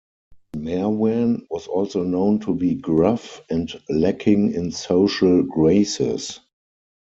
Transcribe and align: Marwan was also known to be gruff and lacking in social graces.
Marwan 0.55 1.43
was 1.51 1.67
also 1.67 2.01
known 2.01 2.39
to 2.39 2.55
be 2.55 2.73
gruff 2.73 3.39
and 3.51 3.71
lacking 3.87 4.51
in 4.51 4.71
social 4.71 5.43
graces. 5.43 6.39